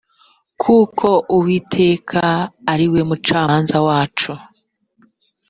kuko 0.61 1.07
uwiteka 1.35 2.23
ari 2.71 2.85
we 2.93 3.01
mucamanza 3.09 3.77
wacu 3.87 4.31